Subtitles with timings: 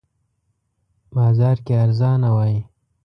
[1.15, 2.55] بازار کې ارزانه وی